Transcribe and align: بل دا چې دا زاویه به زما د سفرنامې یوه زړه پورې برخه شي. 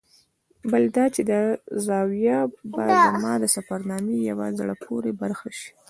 بل 0.71 0.83
دا 0.97 1.05
چې 1.15 1.21
دا 1.31 1.41
زاویه 1.85 2.39
به 2.71 2.83
زما 3.13 3.33
د 3.43 3.45
سفرنامې 3.55 4.17
یوه 4.29 4.47
زړه 4.59 4.75
پورې 4.85 5.11
برخه 5.21 5.49
شي. 5.57 5.69